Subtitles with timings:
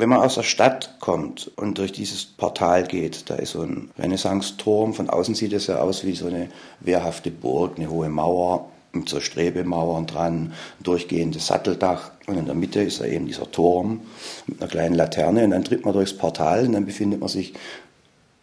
[0.00, 3.90] Wenn man aus der Stadt kommt und durch dieses Portal geht, da ist so ein
[3.98, 4.94] Renaissance-Turm.
[4.94, 6.48] Von außen sieht es ja aus wie so eine
[6.80, 12.12] wehrhafte Burg, eine hohe Mauer mit so Strebemauern dran, durchgehendes Satteldach.
[12.26, 14.00] Und in der Mitte ist da eben dieser Turm
[14.46, 15.44] mit einer kleinen Laterne.
[15.44, 17.52] Und dann tritt man durchs Portal und dann befindet man sich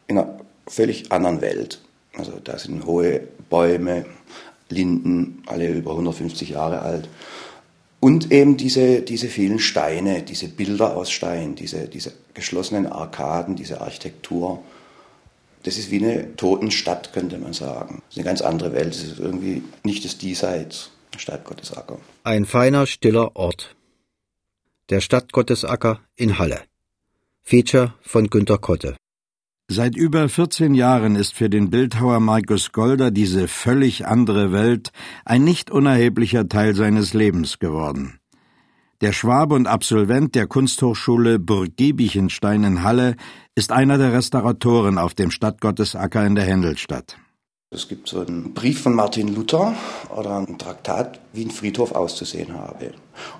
[0.05, 0.37] in einer
[0.67, 1.81] völlig anderen Welt.
[2.15, 4.05] Also da sind hohe Bäume,
[4.69, 7.09] Linden, alle über 150 Jahre alt.
[8.07, 13.81] Und eben diese, diese vielen Steine, diese Bilder aus Stein, diese, diese geschlossenen Arkaden, diese
[13.81, 14.63] Architektur.
[15.63, 18.01] Das ist wie eine Totenstadt, könnte man sagen.
[18.05, 18.91] Das ist eine ganz andere Welt.
[18.91, 21.99] Das ist irgendwie nicht das Diesseits, Stadt Gottesacker.
[22.23, 23.75] Ein feiner, stiller Ort.
[24.89, 26.61] Der Stadt Gottesacker in Halle.
[27.43, 28.95] Feature von Günter Kotte.
[29.69, 34.93] Seit über 14 Jahren ist für den Bildhauer Markus Golder diese völlig andere Welt
[35.25, 38.21] ein nicht unerheblicher Teil seines Lebens geworden.
[39.01, 43.17] Der Schwabe und Absolvent der Kunsthochschule Burg Giebichenstein in Halle
[43.55, 47.17] ist einer der Restauratoren auf dem Stadtgottesacker in der Händelstadt.
[47.69, 49.75] Es gibt so einen Brief von Martin Luther
[50.15, 52.93] oder ein Traktat, wie ein Friedhof auszusehen habe.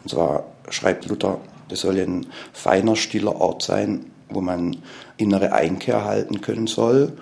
[0.03, 1.39] Und zwar schreibt Luther,
[1.69, 4.77] das soll ein feiner, stiller Ort sein, wo man
[5.17, 7.13] innere Einkehr halten können soll,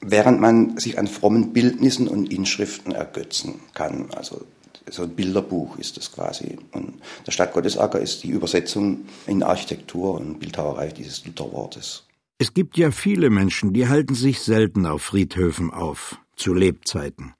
[0.00, 4.06] während man sich an frommen Bildnissen und Inschriften ergötzen kann.
[4.14, 4.42] Also
[4.90, 6.58] so ein Bilderbuch ist das quasi.
[6.72, 6.94] Und
[7.26, 12.04] der Stadt Gottesacker ist die Übersetzung in Architektur und Bildhauerei dieses Lutherwortes.
[12.38, 17.34] Es gibt ja viele Menschen, die halten sich selten auf Friedhöfen auf, zu Lebzeiten.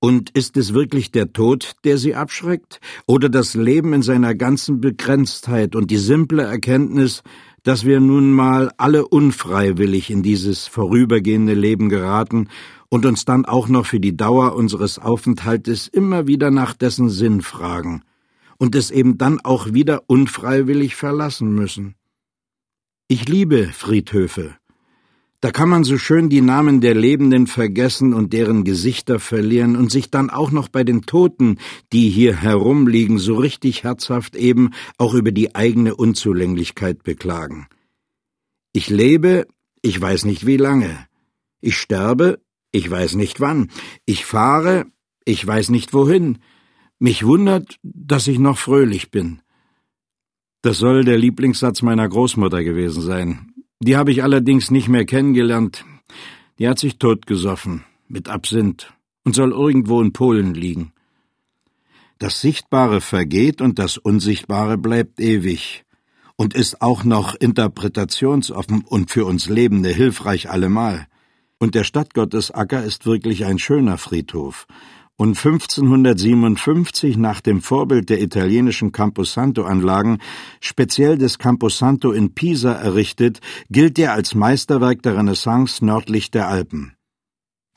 [0.00, 4.80] Und ist es wirklich der Tod, der sie abschreckt, oder das Leben in seiner ganzen
[4.80, 7.22] Begrenztheit und die simple Erkenntnis,
[7.66, 12.48] dass wir nun mal alle unfreiwillig in dieses vorübergehende Leben geraten
[12.90, 17.42] und uns dann auch noch für die Dauer unseres Aufenthaltes immer wieder nach dessen Sinn
[17.42, 18.04] fragen
[18.56, 21.96] und es eben dann auch wieder unfreiwillig verlassen müssen.
[23.08, 24.54] Ich liebe Friedhöfe,
[25.40, 29.90] da kann man so schön die Namen der Lebenden vergessen und deren Gesichter verlieren und
[29.90, 31.58] sich dann auch noch bei den Toten,
[31.92, 37.68] die hier herumliegen, so richtig herzhaft eben auch über die eigene Unzulänglichkeit beklagen.
[38.72, 39.46] Ich lebe,
[39.82, 41.06] ich weiß nicht wie lange.
[41.60, 42.40] Ich sterbe,
[42.72, 43.70] ich weiß nicht wann.
[44.04, 44.86] Ich fahre,
[45.24, 46.38] ich weiß nicht wohin.
[46.98, 49.40] Mich wundert, dass ich noch fröhlich bin.
[50.62, 53.52] Das soll der Lieblingssatz meiner Großmutter gewesen sein.
[53.80, 55.84] Die habe ich allerdings nicht mehr kennengelernt.
[56.58, 58.92] Die hat sich totgesoffen, mit Absinth,
[59.24, 60.92] und soll irgendwo in Polen liegen.
[62.18, 65.84] Das Sichtbare vergeht und das Unsichtbare bleibt ewig
[66.36, 71.06] und ist auch noch interpretationsoffen und für uns Lebende hilfreich allemal.
[71.58, 74.66] Und der Stadtgottesacker ist wirklich ein schöner Friedhof,
[75.16, 80.18] und 1557 nach dem Vorbild der italienischen Camposanto-Anlagen,
[80.60, 83.40] speziell des Camposanto in Pisa errichtet,
[83.70, 86.94] gilt er als Meisterwerk der Renaissance nördlich der Alpen.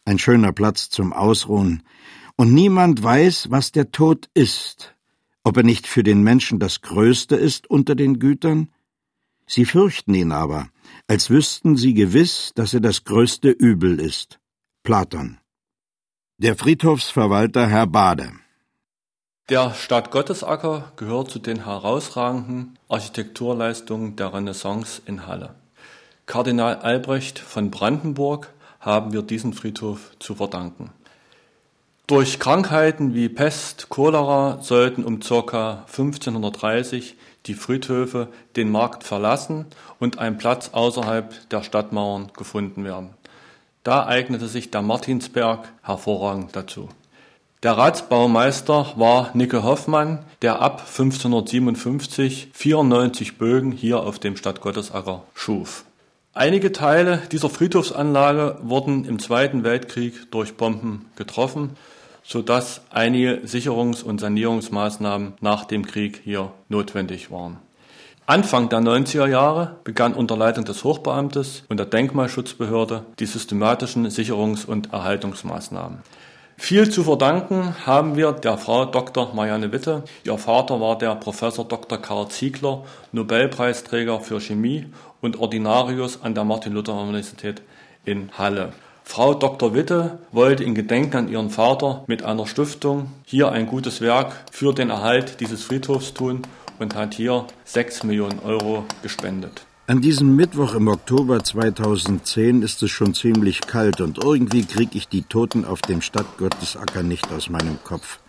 [0.06, 1.84] Ein schöner Platz zum Ausruhen,
[2.36, 4.96] und niemand weiß, was der Tod ist,
[5.44, 8.70] ob er nicht für den Menschen das Größte ist unter den Gütern?
[9.46, 10.70] Sie fürchten ihn aber,
[11.08, 14.40] als wüssten sie gewiss, dass er das größte Übel ist.
[14.84, 15.39] Platon
[16.42, 18.32] der Friedhofsverwalter Herr Bade.
[19.50, 25.56] Der Stadt Gottesacker gehört zu den herausragenden Architekturleistungen der Renaissance in Halle.
[26.28, 30.92] Kardinal Albrecht von Brandenburg haben wir diesen Friedhof zu verdanken.
[32.08, 35.84] Durch Krankheiten wie Pest, Cholera sollten um ca.
[35.88, 37.18] 1530
[37.48, 39.66] die Friedhöfe den Markt verlassen
[40.00, 43.10] und ein Platz außerhalb der Stadtmauern gefunden werden.
[43.90, 46.90] Da eignete sich der Martinsberg hervorragend dazu.
[47.64, 55.86] Der Ratsbaumeister war Nicke Hoffmann, der ab 1557 94 Bögen hier auf dem Stadtgottesacker schuf.
[56.36, 61.72] Einige Teile dieser Friedhofsanlage wurden im Zweiten Weltkrieg durch Bomben getroffen,
[62.22, 67.58] sodass einige Sicherungs- und Sanierungsmaßnahmen nach dem Krieg hier notwendig waren.
[68.30, 74.68] Anfang der 90er Jahre begann unter Leitung des Hochbeamtes und der Denkmalschutzbehörde die systematischen Sicherungs-
[74.68, 76.04] und Erhaltungsmaßnahmen.
[76.56, 79.34] Viel zu verdanken haben wir der Frau Dr.
[79.34, 80.04] Marianne Witte.
[80.26, 81.98] Ihr Vater war der Professor Dr.
[81.98, 82.84] Karl Ziegler,
[83.14, 84.86] Nobelpreisträger für Chemie
[85.22, 87.64] und Ordinarius an der Martin-Luther-Universität
[88.06, 88.74] in Halle.
[89.04, 89.74] Frau Dr.
[89.74, 94.72] Witte wollte in Gedenken an ihren Vater mit einer Stiftung hier ein gutes Werk für
[94.72, 96.44] den Erhalt dieses Friedhofs tun
[96.80, 99.66] und hat hier 6 Millionen Euro gespendet.
[99.88, 105.08] An diesem Mittwoch im Oktober 2010 ist es schon ziemlich kalt und irgendwie kriege ich
[105.08, 108.20] die Toten auf dem Stadtgottesacker nicht aus meinem Kopf.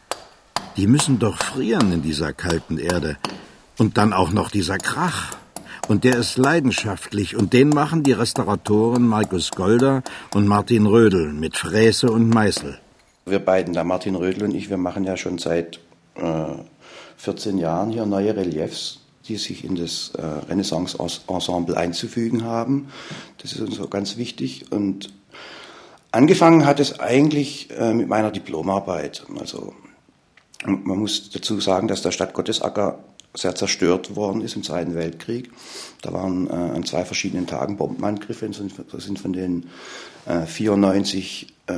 [0.76, 3.18] Die müssen doch frieren in dieser kalten Erde.
[3.76, 5.36] Und dann auch noch dieser Krach.
[5.88, 10.02] Und der ist leidenschaftlich und den machen die Restauratoren Markus Golder
[10.32, 12.78] und Martin Rödel mit Fräse und Meißel.
[13.26, 15.80] Wir beiden, der Martin Rödel und ich, wir machen ja schon seit
[16.14, 16.54] äh,
[17.20, 19.00] 14 Jahren hier neue Reliefs
[19.30, 22.88] die sich in das äh, Renaissance-Ensemble einzufügen haben.
[23.38, 24.72] Das ist uns auch ganz wichtig.
[24.72, 25.12] Und
[26.10, 29.24] angefangen hat es eigentlich äh, mit meiner Diplomarbeit.
[29.38, 29.72] Also
[30.64, 32.98] man muss dazu sagen, dass der Stadt Gottesacker
[33.34, 35.52] sehr zerstört worden ist im Zweiten Weltkrieg.
[36.02, 38.50] Da waren äh, an zwei verschiedenen Tagen Bombenangriffe.
[38.90, 39.68] Da sind von den
[40.26, 41.74] äh, 94 äh,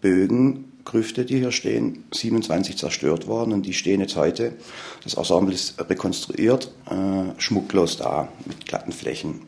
[0.00, 4.54] Bögen Grüfte, die hier stehen, 27 zerstört worden und die stehen jetzt heute,
[5.04, 9.42] das Ensemble ist rekonstruiert, äh, schmucklos da, mit glatten Flächen.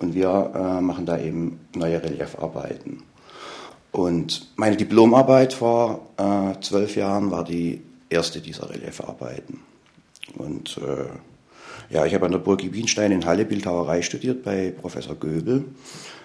[0.00, 3.04] Und wir äh, machen da eben neue Reliefarbeiten.
[3.92, 9.60] Und meine Diplomarbeit vor äh, zwölf Jahren war die erste dieser Reliefarbeiten.
[10.36, 15.14] Und äh, ja, ich habe an der Burg Wienstein in Halle Bildhauerei studiert bei Professor
[15.14, 15.64] Göbel,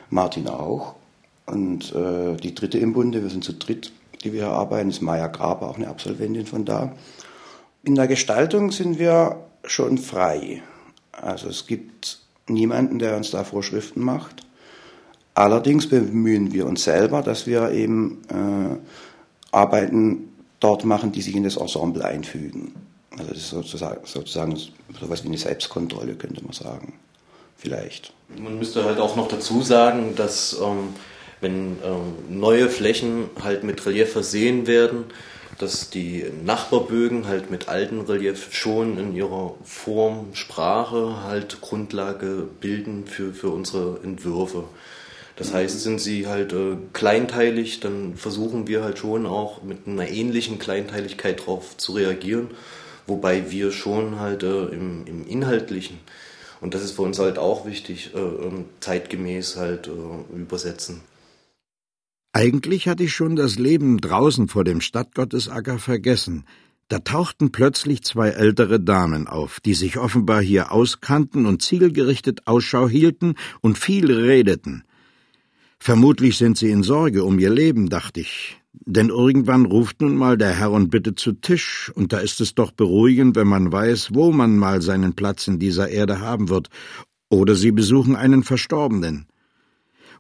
[0.10, 0.96] Martin auch.
[1.46, 3.92] Und äh, die dritte im Bunde, wir sind zu dritt,
[4.24, 6.94] die wir arbeiten, ist Maya Graber, auch eine Absolventin von da.
[7.84, 10.62] In der Gestaltung sind wir schon frei.
[11.12, 14.46] Also es gibt niemanden, der uns da Vorschriften macht.
[15.36, 18.78] Allerdings bemühen wir uns selber, dass wir eben äh,
[19.52, 20.30] Arbeiten
[20.60, 22.74] dort machen, die sich in das Ensemble einfügen.
[23.12, 24.58] Also das ist sozusagen, sozusagen
[25.00, 26.94] sowas wie eine Selbstkontrolle, könnte man sagen.
[27.58, 28.14] Vielleicht.
[28.38, 30.90] Man müsste halt auch noch dazu sagen, dass ähm,
[31.44, 35.06] wenn ähm, neue Flächen halt mit Relief versehen werden,
[35.60, 43.06] dass die Nachbarbögen halt mit alten Relief schon in ihrer Form, Sprache halt Grundlage bilden
[43.06, 44.64] für, für unsere Entwürfe.
[45.36, 45.56] Das mhm.
[45.56, 50.60] heißt, sind sie halt äh, kleinteilig, dann versuchen wir halt schon auch mit einer ähnlichen
[50.60, 52.50] Kleinteiligkeit darauf zu reagieren,
[53.08, 56.00] wobei wir schon halt äh, im, im Inhaltlichen,
[56.62, 61.02] und das ist für uns halt auch wichtig, äh, ähm, zeitgemäß halt äh, übersetzen.
[62.36, 66.46] Eigentlich hatte ich schon das Leben draußen vor dem Stadtgottesacker vergessen.
[66.88, 72.90] Da tauchten plötzlich zwei ältere Damen auf, die sich offenbar hier auskannten und zielgerichtet Ausschau
[72.90, 74.84] hielten und viel redeten.
[75.78, 78.60] Vermutlich sind sie in Sorge um ihr Leben, dachte ich.
[78.74, 82.56] Denn irgendwann ruft nun mal der Herr und bittet zu Tisch, und da ist es
[82.56, 86.70] doch beruhigend, wenn man weiß, wo man mal seinen Platz in dieser Erde haben wird.
[87.30, 89.28] Oder sie besuchen einen Verstorbenen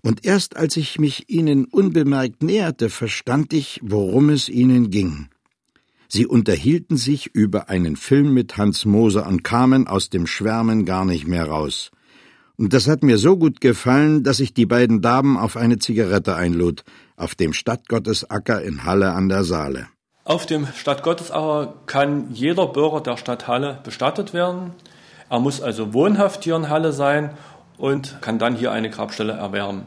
[0.03, 5.29] und erst als ich mich ihnen unbemerkt näherte, verstand ich, worum es ihnen ging.
[6.09, 11.05] Sie unterhielten sich über einen Film mit Hans Moser und kamen aus dem Schwärmen gar
[11.05, 11.89] nicht mehr raus.
[12.55, 16.35] Und das hat mir so gut gefallen, dass ich die beiden Damen auf eine Zigarette
[16.35, 16.83] einlud,
[17.17, 19.87] auf dem Stadtgottesacker in Halle an der Saale.
[20.25, 24.71] Auf dem Stadtgottesacker kann jeder Bürger der Stadt Halle bestattet werden.
[25.29, 27.31] Er muss also wohnhaft hier in Halle sein
[27.83, 29.83] und kann dann hier eine Grabstelle erwerben.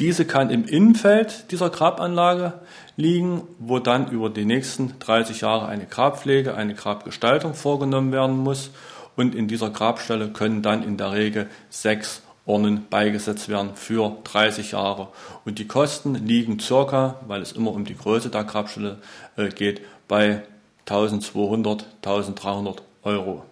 [0.00, 2.52] Diese kann im Innenfeld dieser Grabanlage
[2.96, 8.70] liegen, wo dann über die nächsten 30 Jahre eine Grabpflege, eine Grabgestaltung vorgenommen werden muss.
[9.16, 14.72] Und in dieser Grabstelle können dann in der Regel sechs Urnen beigesetzt werden für 30
[14.72, 15.08] Jahre.
[15.46, 18.98] Und die Kosten liegen circa, weil es immer um die Größe der Grabstelle
[19.38, 20.42] äh, geht, bei
[20.80, 23.42] 1200, 1300 Euro.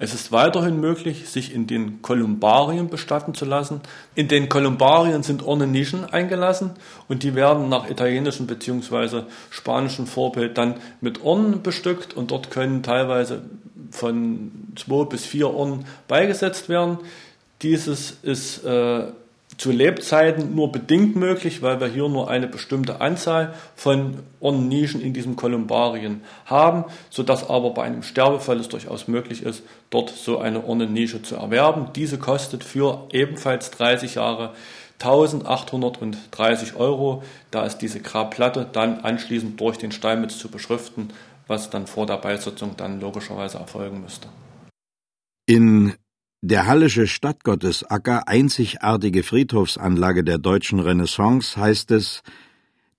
[0.00, 3.80] Es ist weiterhin möglich, sich in den Kolumbarien bestatten zu lassen.
[4.14, 6.70] In den Kolumbarien sind Urnenischen eingelassen
[7.08, 9.22] und die werden nach italienischem bzw.
[9.50, 13.42] spanischem Vorbild dann mit Urnen bestückt und dort können teilweise
[13.90, 16.98] von zwei bis vier Urnen beigesetzt werden.
[17.62, 19.08] Dieses ist äh,
[19.58, 25.12] zu Lebzeiten nur bedingt möglich, weil wir hier nur eine bestimmte Anzahl von Urnennischen in
[25.12, 30.62] diesem Kolumbarien haben, sodass aber bei einem Sterbefall es durchaus möglich ist, dort so eine
[30.62, 31.88] Urnennische zu erwerben.
[31.96, 34.54] Diese kostet für ebenfalls 30 Jahre
[35.00, 37.24] 1830 Euro.
[37.50, 41.10] Da ist diese Grabplatte dann anschließend durch den Steinmetz zu beschriften,
[41.48, 44.28] was dann vor der Beisetzung dann logischerweise erfolgen müsste.
[45.46, 45.94] In
[46.40, 52.22] der Hallische Stadtgottesacker, einzigartige Friedhofsanlage der deutschen Renaissance, heißt es,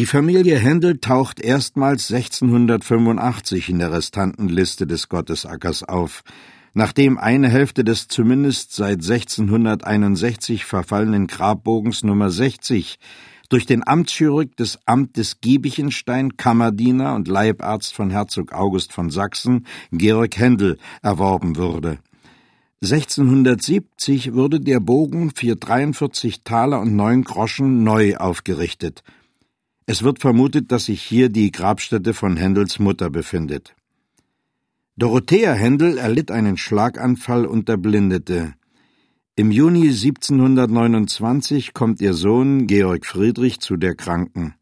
[0.00, 6.22] Die Familie Händel taucht erstmals 1685 in der Restantenliste des Gottesackers auf,
[6.72, 12.98] nachdem eine Hälfte des zumindest seit 1661 verfallenen Grabbogens Nummer 60
[13.50, 20.38] durch den Amtschirurg des Amtes Giebichenstein, Kammerdiener und Leibarzt von Herzog August von Sachsen, Georg
[20.38, 21.98] Händel, erworben wurde.
[22.82, 29.02] 1670 wurde der Bogen für 43 Taler und neun Groschen neu aufgerichtet.
[29.90, 33.74] Es wird vermutet, dass sich hier die Grabstätte von Händels Mutter befindet.
[34.96, 38.54] Dorothea Händel erlitt einen Schlaganfall und erblindete.
[39.34, 44.54] Im Juni 1729 kommt ihr Sohn Georg Friedrich zu der Kranken.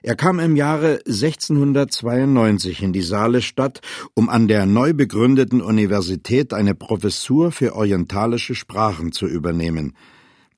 [0.04, 3.82] Er kam im Jahre 1692 in die Saalestadt,
[4.14, 9.96] um an der neu begründeten Universität eine Professur für orientalische Sprachen zu übernehmen.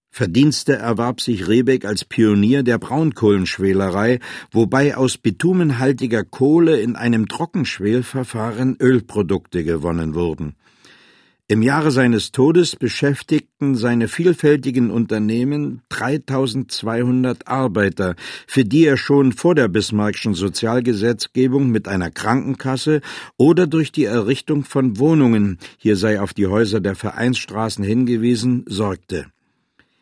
[0.09, 4.19] Verdienste erwarb sich Rebeck als Pionier der Braunkohlenschwelerei,
[4.51, 10.55] wobei aus bitumenhaltiger Kohle in einem Trockenschwelverfahren Ölprodukte gewonnen wurden.
[11.49, 19.55] Im Jahre seines Todes beschäftigten seine vielfältigen Unternehmen 3200 Arbeiter, für die er schon vor
[19.55, 22.99] der Bismarckschen Sozialgesetzgebung mit einer Krankenkasse
[23.37, 29.27] oder durch die Errichtung von Wohnungen, hier sei auf die Häuser der Vereinsstraßen hingewiesen, sorgte.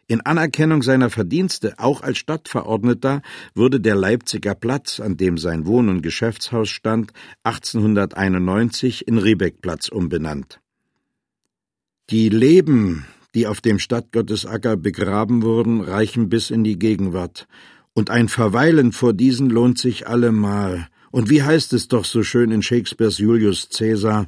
[0.07, 3.21] In Anerkennung seiner Verdienste, auch als Stadtverordneter,
[3.53, 10.59] wurde der Leipziger Platz, an dem sein Wohn- und Geschäftshaus stand, 1891 in Riebeckplatz umbenannt.
[12.11, 17.47] Die Leben, die auf dem Stadtgottesacker begraben wurden, reichen bis in die Gegenwart.
[17.95, 20.87] Und ein Verweilen vor diesen lohnt sich allemal.
[21.09, 24.27] Und wie heißt es doch so schön in Shakespeares Julius Caesar?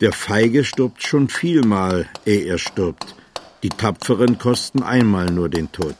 [0.00, 3.16] Der Feige stirbt schon vielmal, ehe er stirbt.
[3.62, 5.94] Die Tapferen kosten einmal nur den Tod.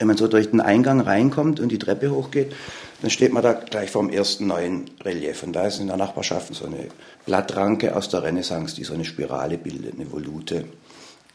[0.00, 2.56] Wenn man so durch den Eingang reinkommt und die Treppe hochgeht,
[3.00, 5.42] dann steht man da gleich vor dem ersten neuen Relief.
[5.42, 6.88] Und da ist in der Nachbarschaft so eine
[7.26, 10.64] Blattranke aus der Renaissance, die so eine Spirale bildet, eine Volute.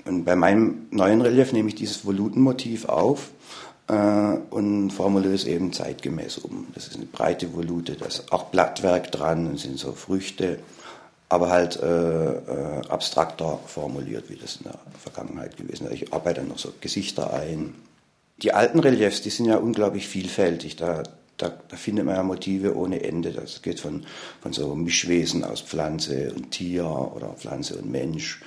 [0.05, 3.29] Und bei meinem neuen Relief nehme ich dieses Volutenmotiv auf
[3.87, 3.93] äh,
[4.49, 6.67] und formuliere es eben zeitgemäß um.
[6.73, 10.59] Das ist eine breite Volute, da ist auch Blattwerk dran und sind so Früchte,
[11.29, 15.93] aber halt äh, äh, abstrakter formuliert, wie das in der Vergangenheit gewesen ist.
[15.93, 17.73] Ich arbeite dann noch so Gesichter ein.
[18.41, 20.75] Die alten Reliefs, die sind ja unglaublich vielfältig.
[20.75, 21.03] Da
[21.43, 23.31] da, da, findet man ja Motive ohne Ende.
[23.31, 24.05] Das geht von,
[24.41, 28.41] von so Mischwesen aus Pflanze und Tier oder Pflanze und Mensch,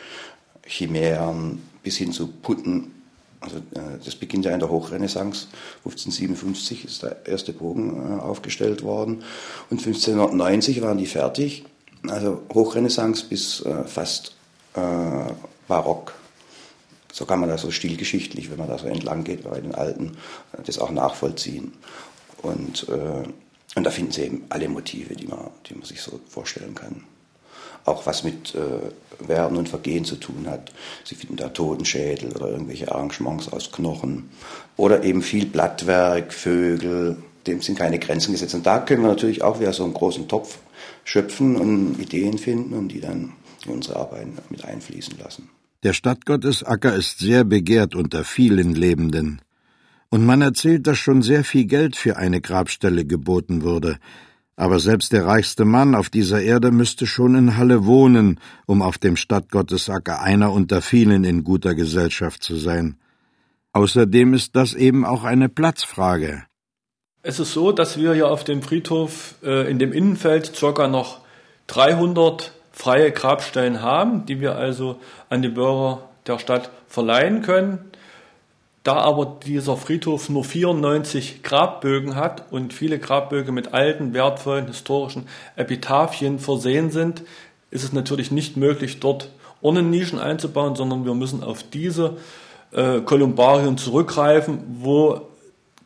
[0.67, 2.93] Chimären bis hin zu Putten.
[3.41, 5.49] Also äh, das beginnt ja in der Hochrenaissance.
[5.85, 9.23] 1557 ist der erste Bogen äh, aufgestellt worden
[9.71, 11.65] und 1590 waren die fertig.
[12.09, 14.33] Also Hochrenaissance bis äh, fast
[15.69, 16.12] barock.
[17.11, 20.19] So kann man das so stilgeschichtlich, wenn man da so entlang geht bei den Alten,
[20.67, 21.73] das auch nachvollziehen.
[22.47, 23.29] Und, äh,
[23.75, 27.05] und da finden Sie eben alle Motive, die man, die man sich so vorstellen kann.
[27.85, 30.73] Auch was mit äh, Werden und Vergehen zu tun hat.
[31.05, 34.31] Sie finden da Totenschädel oder irgendwelche Arrangements aus Knochen.
[34.76, 38.55] Oder eben viel Blattwerk, Vögel, dem sind keine Grenzen gesetzt.
[38.55, 40.59] Und da können wir natürlich auch wieder so einen großen Topf
[41.05, 43.33] schöpfen und Ideen finden und die dann
[43.65, 45.49] in unsere Arbeiten mit einfließen lassen.
[45.83, 49.41] Der Stadtgottesacker ist sehr begehrt unter vielen Lebenden.
[50.11, 53.99] Und man erzählt, dass schon sehr viel Geld für eine Grabstelle geboten wurde.
[54.57, 58.97] Aber selbst der reichste Mann auf dieser Erde müsste schon in Halle wohnen, um auf
[58.97, 62.97] dem Stadtgottesacker einer unter vielen in guter Gesellschaft zu sein.
[63.73, 66.45] Außerdem ist das eben auch eine Platzfrage.
[67.23, 71.21] Es ist so, dass wir hier auf dem Friedhof äh, in dem Innenfeld circa noch
[71.67, 77.81] 300 freie Grabstellen haben, die wir also an die Bürger der Stadt verleihen können.
[78.87, 85.26] Da aber dieser Friedhof nur 94 Grabbögen hat und viele Grabbögen mit alten, wertvollen, historischen
[85.57, 87.25] Epitaphien versehen sind,
[87.73, 92.19] ist es natürlich nicht möglich, dort Urnennischen einzubauen, sondern wir müssen auf diese
[92.71, 95.23] äh, Kolumbarien zurückgreifen, wo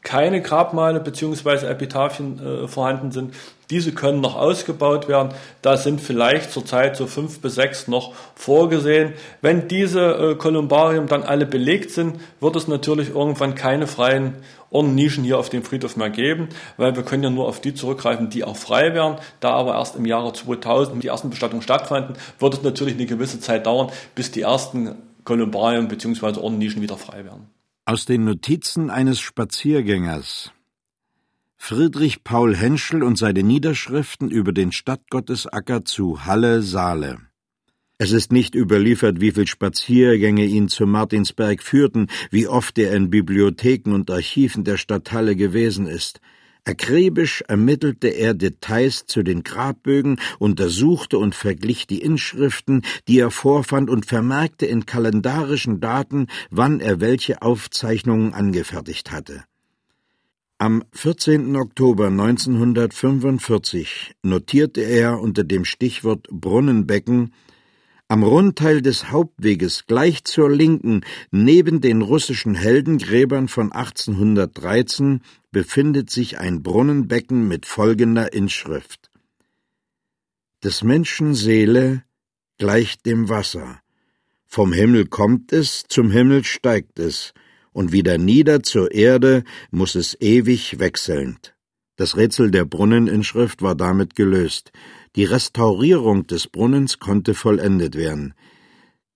[0.03, 1.69] keine Grabmale bzw.
[1.69, 3.35] Epitaphien äh, vorhanden sind.
[3.71, 5.33] Diese können noch ausgebaut werden.
[5.63, 9.13] Da sind vielleicht zurzeit so fünf bis sechs noch vorgesehen.
[9.41, 14.35] Wenn diese äh, Kolumbarien dann alle belegt sind, wird es natürlich irgendwann keine freien
[14.71, 18.31] Urnennischen hier auf dem Friedhof mehr geben, weil wir können ja nur auf die zurückgreifen,
[18.31, 19.19] die auch frei wären.
[19.41, 23.41] Da aber erst im Jahre 2000 die ersten Bestattungen stattfanden, wird es natürlich eine gewisse
[23.41, 26.41] Zeit dauern, bis die ersten Kolumbarien bzw.
[26.41, 27.49] Urnennischen wieder frei werden.
[27.85, 30.53] Aus den Notizen eines Spaziergängers
[31.63, 37.19] Friedrich Paul Henschel und seine Niederschriften über den Stadtgottesacker zu Halle Saale.
[37.99, 43.11] Es ist nicht überliefert, wie viel Spaziergänge ihn zu Martinsberg führten, wie oft er in
[43.11, 46.21] Bibliotheken und Archiven der Stadt Halle gewesen ist.
[46.65, 53.91] Akribisch ermittelte er Details zu den Grabbögen, untersuchte und verglich die Inschriften, die er vorfand,
[53.91, 59.45] und vermerkte in kalendarischen Daten, wann er welche Aufzeichnungen angefertigt hatte.
[60.63, 61.57] Am 14.
[61.57, 67.33] Oktober 1945 notierte er unter dem Stichwort Brunnenbecken
[68.09, 76.39] am Rundteil des Hauptweges gleich zur Linken, neben den russischen Heldengräbern von 1813, befindet sich
[76.39, 79.11] ein Brunnenbecken mit folgender Inschrift
[80.63, 82.05] Des Menschen Seele
[82.59, 83.81] gleicht dem Wasser.
[84.45, 87.33] Vom Himmel kommt es, zum Himmel steigt es,
[87.73, 91.55] und wieder nieder zur Erde muss es ewig wechselnd.
[91.97, 94.73] Das Rätsel der Brunneninschrift war damit gelöst.
[95.17, 98.35] Die Restaurierung des Brunnens konnte vollendet werden.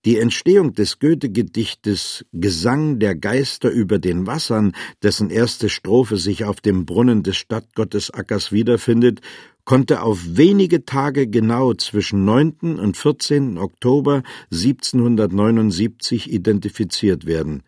[0.05, 6.61] Die Entstehung des Goethe-Gedichtes Gesang der Geister über den Wassern, dessen erste Strophe sich auf
[6.61, 9.21] dem Brunnen des Stadtgottesackers wiederfindet,
[9.63, 12.77] konnte auf wenige Tage genau zwischen 9.
[12.77, 13.57] und 14.
[13.57, 17.63] Oktober 1779 identifiziert werden.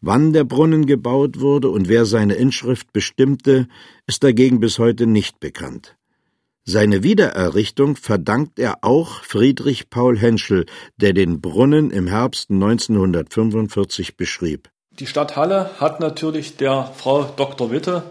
[0.00, 3.66] Wann der Brunnen gebaut wurde und wer seine Inschrift bestimmte,
[4.06, 5.96] ist dagegen bis heute nicht bekannt.
[6.64, 10.66] Seine Wiedererrichtung verdankt er auch Friedrich Paul Henschel,
[10.98, 14.68] der den Brunnen im Herbst 1945 beschrieb.
[14.98, 17.70] Die Stadt Halle hat natürlich der Frau Dr.
[17.70, 18.02] Witte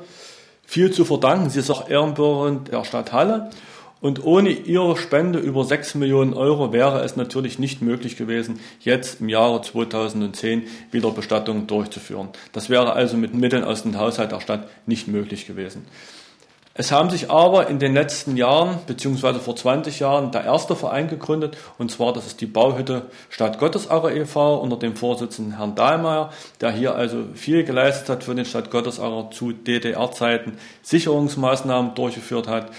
[0.65, 1.50] viel zu verdanken.
[1.50, 3.52] Sie ist auch Ehrenbürgerin der Stadt Halle.
[4.00, 9.22] Und ohne ihre Spende über 6 Millionen Euro wäre es natürlich nicht möglich gewesen, jetzt
[9.22, 12.30] im Jahre 2010 wieder Bestattungen durchzuführen.
[12.54, 15.86] Das wäre also mit Mitteln aus dem Haushalt der Stadt nicht möglich gewesen.
[16.80, 21.08] Es haben sich aber in den letzten Jahren, beziehungsweise vor 20 Jahren, der erste Verein
[21.08, 24.58] gegründet, und zwar das ist die Bauhütte Stadt Gottesacher e.V.
[24.58, 26.32] unter dem Vorsitzenden Herrn Dahlmeier,
[26.62, 32.70] der hier also viel geleistet hat für den Stadt Gottesacher zu DDR-Zeiten, Sicherungsmaßnahmen durchgeführt hat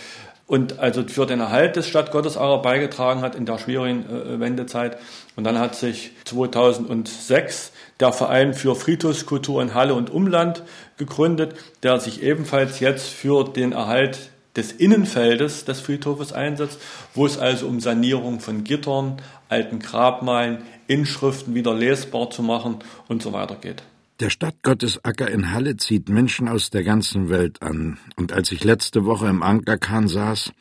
[0.49, 4.97] und also für den Erhalt des Stadt Gottesacher beigetragen hat in der schwierigen äh, Wendezeit.
[5.37, 10.63] Und dann hat sich 2006 der Verein für Friedhofskultur in Halle und Umland
[10.97, 16.81] gegründet, der sich ebenfalls jetzt für den Erhalt des Innenfeldes des Friedhofes einsetzt,
[17.15, 23.23] wo es also um Sanierung von Gittern, alten Grabmalen, Inschriften wieder lesbar zu machen und
[23.23, 23.83] so weiter geht.
[24.21, 29.05] Der Stadtgottesacker in Halle zieht Menschen aus der ganzen Welt an, und als ich letzte
[29.05, 30.53] Woche im Ankerkahn saß,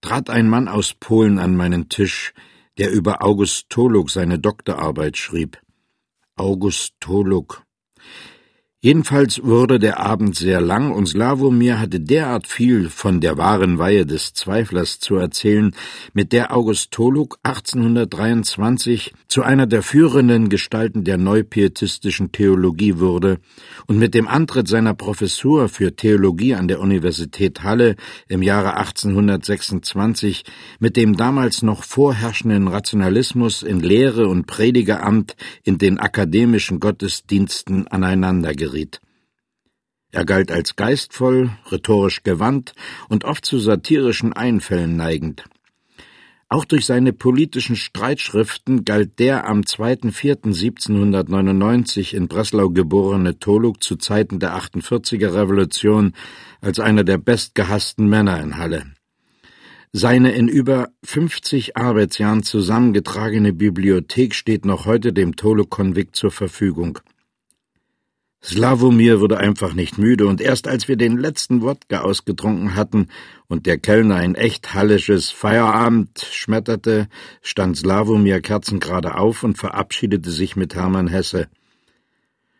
[0.00, 2.34] trat ein Mann aus Polen an meinen Tisch,
[2.76, 5.60] der über August Toluk seine Doktorarbeit schrieb.
[6.34, 7.62] August Toluk.
[8.84, 14.04] Jedenfalls wurde der Abend sehr lang und Slavomir hatte derart viel von der wahren Weihe
[14.04, 15.74] des Zweiflers zu erzählen,
[16.12, 23.38] mit der August Toluk 1823 zu einer der führenden Gestalten der neupietistischen Theologie wurde
[23.86, 27.96] und mit dem Antritt seiner Professur für Theologie an der Universität Halle
[28.28, 30.44] im Jahre 1826
[30.78, 38.73] mit dem damals noch vorherrschenden Rationalismus in Lehre und Predigeramt in den akademischen Gottesdiensten aneinandergeriet
[38.74, 39.00] geriet.
[40.10, 42.72] Er galt als geistvoll, rhetorisch gewandt
[43.08, 45.44] und oft zu satirischen Einfällen neigend.
[46.48, 54.38] Auch durch seine politischen Streitschriften galt der am 2.4.1799 in Breslau geborene Toluk zu Zeiten
[54.38, 56.12] der 48er Revolution
[56.60, 58.84] als einer der bestgehassten Männer in Halle.
[59.92, 67.00] Seine in über 50 Arbeitsjahren zusammengetragene Bibliothek steht noch heute dem Toluk-Konvikt zur Verfügung.
[68.44, 73.08] Slavomir wurde einfach nicht müde, und erst als wir den letzten Wodka ausgetrunken hatten
[73.46, 77.08] und der Kellner ein echt hallisches Feierabend schmetterte,
[77.40, 81.48] stand Slavomir kerzengerade auf und verabschiedete sich mit Hermann Hesse.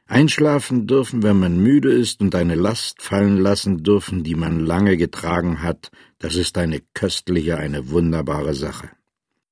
[0.07, 4.97] Einschlafen dürfen, wenn man müde ist, und eine Last fallen lassen dürfen, die man lange
[4.97, 8.88] getragen hat, das ist eine köstliche, eine wunderbare Sache.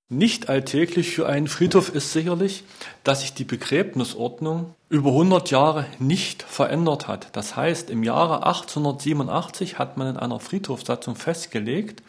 [0.08, 2.64] Nicht alltäglich für einen Friedhof ist sicherlich,
[3.02, 7.28] dass sich die Begräbnisordnung über 100 Jahre nicht verändert hat.
[7.32, 12.02] Das heißt, im Jahre 1887 hat man in einer Friedhofssatzung festgelegt,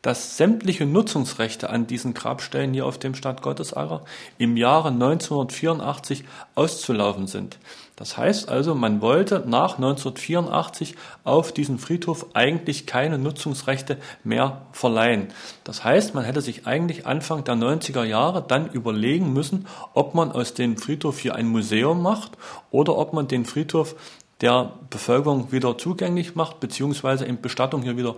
[0.00, 4.04] dass sämtliche Nutzungsrechte an diesen Grabstellen hier auf dem Stadt Gottesacker
[4.38, 6.22] im Jahre 1984
[6.54, 7.58] auszulaufen sind.
[8.00, 15.28] Das heißt also, man wollte nach 1984 auf diesen Friedhof eigentlich keine Nutzungsrechte mehr verleihen.
[15.64, 20.32] Das heißt, man hätte sich eigentlich Anfang der 90er Jahre dann überlegen müssen, ob man
[20.32, 22.38] aus dem Friedhof hier ein Museum macht
[22.70, 23.94] oder ob man den Friedhof
[24.40, 28.14] der Bevölkerung wieder zugänglich macht, beziehungsweise in Bestattung hier wieder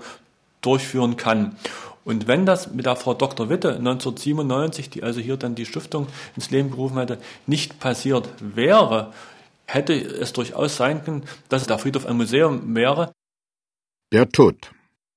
[0.60, 1.56] durchführen kann.
[2.04, 3.48] Und wenn das mit der Frau Dr.
[3.48, 7.18] Witte 1997, die also hier dann die Stiftung ins Leben gerufen hätte,
[7.48, 9.12] nicht passiert wäre,
[9.66, 13.12] hätte es durchaus sein können, dass der Friedhof ein Museum wäre.
[14.12, 14.56] Der Tod.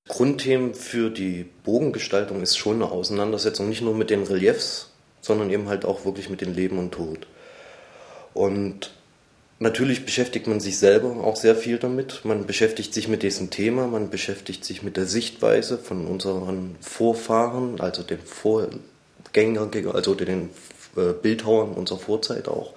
[0.08, 5.68] Grundthemen für die Bogengestaltung ist schon eine Auseinandersetzung, nicht nur mit den Reliefs, sondern eben
[5.68, 7.26] halt auch wirklich mit dem Leben und Tod.
[8.32, 8.90] Und
[9.58, 12.26] Natürlich beschäftigt man sich selber auch sehr viel damit.
[12.26, 17.80] Man beschäftigt sich mit diesem Thema, man beschäftigt sich mit der Sichtweise von unseren Vorfahren,
[17.80, 20.50] also den Vorgängern, also den
[20.94, 22.74] äh, Bildhauern unserer Vorzeit auch.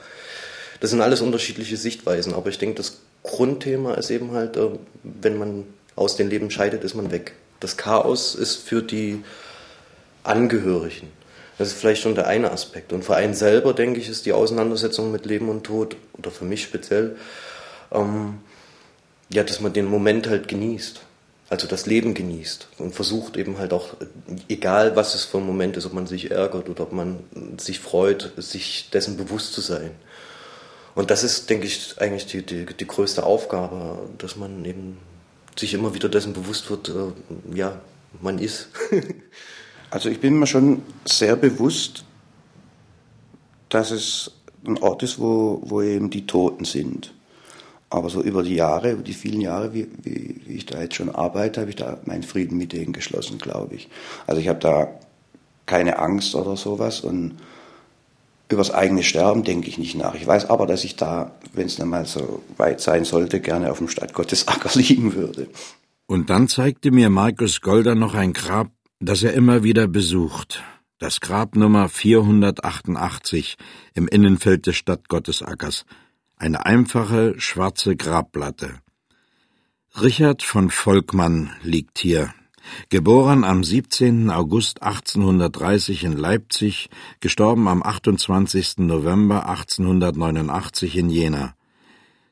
[0.80, 4.70] Das sind alles unterschiedliche Sichtweisen, aber ich denke, das Grundthema ist eben halt, äh,
[5.04, 5.66] wenn man
[5.96, 7.34] aus dem Leben scheidet, ist man weg.
[7.60, 9.24] Das Chaos ist für die
[10.24, 11.12] Angehörigen
[11.60, 12.94] das ist vielleicht schon der eine Aspekt.
[12.94, 16.46] Und für einen selber, denke ich, ist die Auseinandersetzung mit Leben und Tod, oder für
[16.46, 17.18] mich speziell,
[17.92, 18.40] ähm,
[19.30, 21.02] ja, dass man den Moment halt genießt.
[21.50, 23.96] Also das Leben genießt und versucht eben halt auch,
[24.48, 27.20] egal was es für ein Moment ist, ob man sich ärgert oder ob man
[27.58, 29.92] sich freut, sich dessen bewusst zu sein.
[30.96, 34.98] Und das ist, denke ich, eigentlich die, die, die größte Aufgabe, dass man eben
[35.58, 37.80] sich immer wieder dessen bewusst wird, äh, ja,
[38.22, 38.70] man ist.
[39.92, 42.04] Also ich bin mir schon sehr bewusst,
[43.70, 44.32] dass es
[44.64, 47.12] ein Ort ist, wo, wo eben die Toten sind.
[47.90, 50.96] Aber so über die Jahre, über die vielen Jahre, wie, wie, wie ich da jetzt
[50.96, 53.90] schon arbeite, habe ich da meinen Frieden mit denen geschlossen, glaube ich.
[54.28, 54.90] Also ich habe da
[55.66, 57.38] keine Angst oder sowas und
[58.50, 60.16] über das eigene Sterben denke ich nicht nach.
[60.16, 63.72] Ich weiß aber, dass ich da, wenn es dann mal so weit sein sollte, gerne
[63.72, 65.48] auf dem Stadtgottesacker liegen würde.
[66.08, 70.62] Und dann zeigte mir Markus Golder noch ein Grab das er immer wieder besucht.
[70.98, 73.56] Das Grab Nummer 488
[73.94, 75.86] im Innenfeld des Stadtgottesackers.
[76.36, 78.80] Eine einfache schwarze Grabplatte.
[80.02, 82.34] Richard von Volkmann liegt hier.
[82.90, 84.30] Geboren am 17.
[84.30, 88.80] August 1830 in Leipzig, gestorben am 28.
[88.80, 91.56] November 1889 in Jena.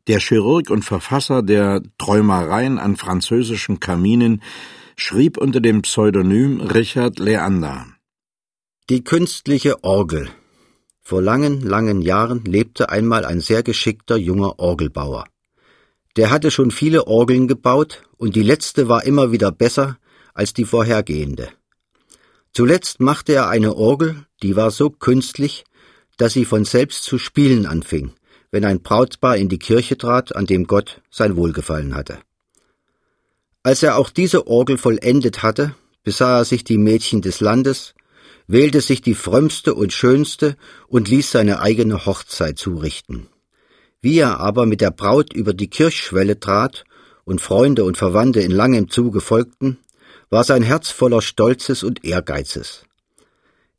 [0.07, 4.41] Der Chirurg und Verfasser der Träumereien an französischen Kaminen
[4.95, 7.87] schrieb unter dem Pseudonym Richard Leander.
[8.89, 10.29] Die künstliche Orgel.
[11.01, 15.25] Vor langen, langen Jahren lebte einmal ein sehr geschickter junger Orgelbauer.
[16.15, 19.97] Der hatte schon viele Orgeln gebaut, und die letzte war immer wieder besser
[20.37, 21.49] als die vorhergehende.
[22.53, 25.65] Zuletzt machte er eine Orgel, die war so künstlich,
[26.17, 28.11] dass sie von selbst zu spielen anfing,
[28.51, 32.19] wenn ein Brautpaar in die Kirche trat, an dem Gott sein Wohlgefallen hatte.
[33.63, 37.95] Als er auch diese Orgel vollendet hatte, besah er sich die Mädchen des Landes,
[38.45, 40.55] wählte sich die frömmste und schönste
[40.87, 43.27] und ließ seine eigene Hochzeit zurichten.
[44.01, 46.85] Wie er aber mit der Braut über die Kirchschwelle trat
[47.25, 49.79] und Freunde und Verwandte in langem Zuge folgten,
[50.29, 52.85] war sein Herz voller Stolzes und Ehrgeizes.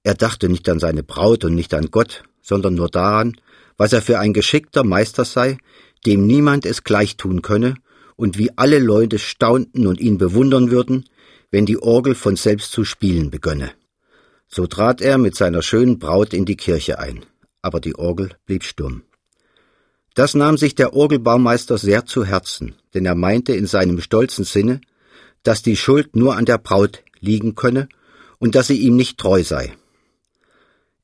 [0.03, 3.37] Er dachte nicht an seine Braut und nicht an Gott, sondern nur daran,
[3.77, 5.59] was er für ein geschickter Meister sei,
[6.07, 7.75] dem niemand es gleich tun könne,
[8.17, 11.05] und wie alle Leute staunten und ihn bewundern würden,
[11.51, 13.71] wenn die Orgel von selbst zu spielen begönne.
[14.49, 17.25] So trat er mit seiner schönen Braut in die Kirche ein,
[17.63, 19.03] aber die Orgel blieb stumm.
[20.15, 24.81] Das nahm sich der Orgelbaumeister sehr zu Herzen, denn er meinte in seinem stolzen Sinne,
[25.49, 27.89] dass die Schuld nur an der Braut liegen könne
[28.39, 29.73] und dass sie ihm nicht treu sei.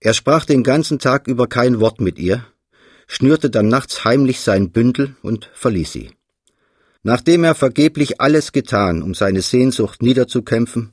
[0.00, 2.44] Er sprach den ganzen Tag über kein Wort mit ihr,
[3.06, 6.10] schnürte dann nachts heimlich sein Bündel und verließ sie.
[7.02, 10.92] Nachdem er vergeblich alles getan, um seine Sehnsucht niederzukämpfen,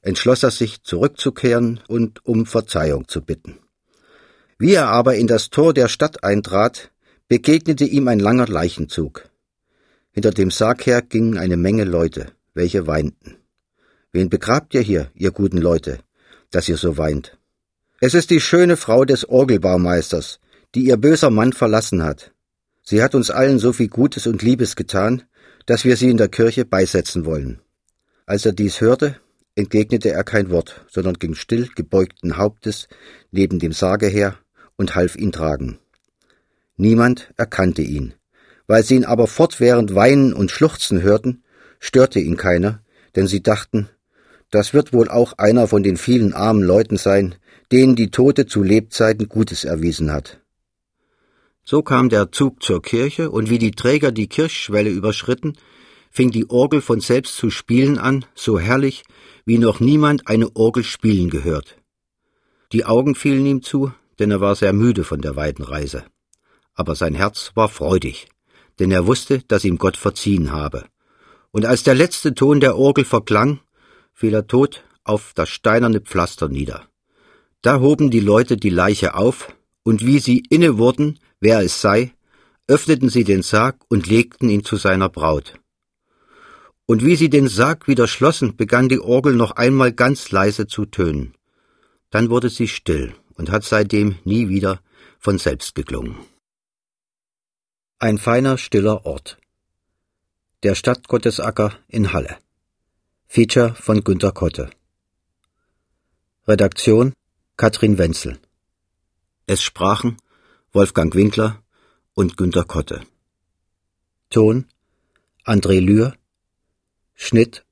[0.00, 3.58] entschloss er sich, zurückzukehren und um Verzeihung zu bitten.
[4.58, 6.92] Wie er aber in das Tor der Stadt eintrat,
[7.26, 9.28] begegnete ihm ein langer Leichenzug.
[10.12, 13.36] Hinter dem Sarg her gingen eine Menge Leute, welche weinten.
[14.12, 16.00] Wen begrabt ihr hier, ihr guten Leute,
[16.50, 17.38] dass ihr so weint?
[18.00, 20.40] Es ist die schöne Frau des Orgelbaumeisters,
[20.74, 22.32] die ihr böser Mann verlassen hat.
[22.82, 25.22] Sie hat uns allen so viel Gutes und Liebes getan,
[25.66, 27.60] dass wir sie in der Kirche beisetzen wollen.
[28.26, 29.16] Als er dies hörte,
[29.54, 32.88] entgegnete er kein Wort, sondern ging still gebeugten Hauptes
[33.30, 34.36] neben dem Sarge her
[34.76, 35.78] und half ihn tragen.
[36.76, 38.14] Niemand erkannte ihn.
[38.66, 41.42] Weil sie ihn aber fortwährend weinen und schluchzen hörten,
[41.82, 42.80] störte ihn keiner,
[43.16, 43.88] denn sie dachten,
[44.50, 47.34] das wird wohl auch einer von den vielen armen Leuten sein,
[47.72, 50.40] denen die Tote zu Lebzeiten Gutes erwiesen hat.
[51.64, 55.56] So kam der Zug zur Kirche, und wie die Träger die Kirchschwelle überschritten,
[56.10, 59.02] fing die Orgel von selbst zu spielen an, so herrlich,
[59.44, 61.78] wie noch niemand eine Orgel spielen gehört.
[62.72, 66.04] Die Augen fielen ihm zu, denn er war sehr müde von der weiten Reise.
[66.74, 68.28] Aber sein Herz war freudig,
[68.78, 70.84] denn er wusste, dass ihm Gott verziehen habe.
[71.52, 73.60] Und als der letzte Ton der Orgel verklang,
[74.12, 76.88] fiel er tot auf das steinerne Pflaster nieder.
[77.60, 82.12] Da hoben die Leute die Leiche auf, und wie sie inne wurden, wer es sei,
[82.66, 85.54] öffneten sie den Sarg und legten ihn zu seiner Braut.
[86.86, 90.86] Und wie sie den Sarg wieder schlossen, begann die Orgel noch einmal ganz leise zu
[90.86, 91.34] tönen.
[92.10, 94.80] Dann wurde sie still und hat seitdem nie wieder
[95.18, 96.16] von selbst geklungen.
[97.98, 99.38] Ein feiner, stiller Ort.
[100.62, 102.36] Der Stadtgottesacker in Halle.
[103.26, 104.70] Feature von Günter Kotte.
[106.46, 107.14] Redaktion
[107.56, 108.38] Katrin Wenzel.
[109.46, 110.18] Es sprachen
[110.72, 111.60] Wolfgang Winkler
[112.14, 113.02] und Günter Kotte.
[114.30, 114.66] Ton
[115.44, 116.14] André Lühr.
[117.14, 117.64] Schnitt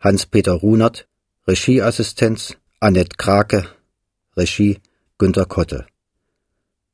[0.00, 1.06] Hans-Peter Runert.
[1.46, 3.68] Regieassistenz Annette Krake.
[4.36, 4.80] Regie
[5.16, 5.86] Günter Kotte.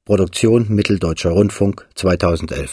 [0.04, 2.70] Produktion Mitteldeutscher Rundfunk 2011